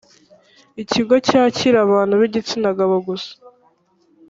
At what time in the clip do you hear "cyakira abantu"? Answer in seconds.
1.27-2.13